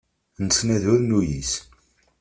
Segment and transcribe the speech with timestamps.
[0.43, 1.51] Nettnadi ur nuyis.